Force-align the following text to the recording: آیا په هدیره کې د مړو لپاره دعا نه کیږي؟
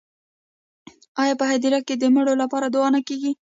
آیا 1.21 1.35
په 1.41 1.45
هدیره 1.51 1.79
کې 1.87 1.95
د 1.97 2.03
مړو 2.15 2.33
لپاره 2.41 2.67
دعا 2.75 2.87
نه 2.95 3.01
کیږي؟ 3.07 3.31